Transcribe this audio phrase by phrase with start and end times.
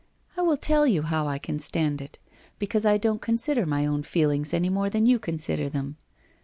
[0.35, 2.17] 'I will tell you how I can stand it.
[2.57, 5.95] Because I don't consider my own feelings any more than you consider them.